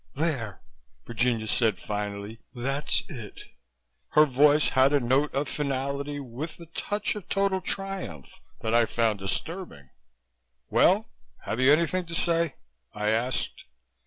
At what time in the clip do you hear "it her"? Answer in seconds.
3.07-4.25